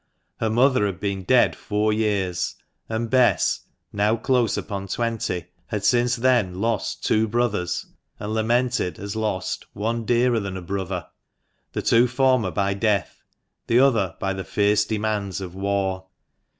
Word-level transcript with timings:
Her 0.39 0.49
mother 0.49 0.87
had 0.87 0.99
been 0.99 1.21
dead 1.25 1.55
four 1.55 1.93
years, 1.93 2.55
and 2.89 3.07
Bess, 3.07 3.65
now 3.93 4.15
close 4.15 4.57
upon 4.57 4.87
twenty, 4.87 5.45
had 5.67 5.85
since 5.85 6.15
then 6.15 6.59
lost 6.59 7.05
two 7.05 7.27
brothers, 7.27 7.85
and 8.19 8.33
lamented 8.33 8.97
as 8.97 9.15
lost 9.15 9.67
one 9.73 10.03
dearer 10.05 10.39
than 10.39 10.57
a 10.57 10.61
brother— 10.63 11.05
the 11.73 11.83
two 11.83 12.07
former 12.07 12.49
by 12.49 12.73
death, 12.73 13.21
the 13.67 13.79
other 13.79 14.15
by 14.19 14.33
the 14.33 14.43
fierce 14.43 14.85
demands 14.85 15.39
of 15.39 15.53
war. 15.53 16.07